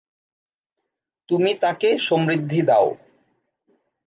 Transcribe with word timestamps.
তুমি 1.29 1.51
তাঁকে 1.61 1.89
সমৃদ্ধি 1.99 2.59
দাও।"" 2.61 2.87